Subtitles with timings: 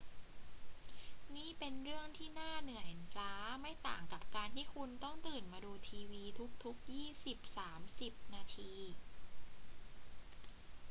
[1.35, 6.23] นี่เป็นเรื่องที่น่าเหนื่อยล้าไม่ต่างกับการที่คุณต้องตื่นมาดูทีวี
[6.63, 8.73] ทุก ๆ ยี่สิบสามสิบนาที